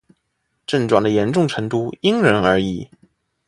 [0.65, 2.89] 症状的严重程度因人而异。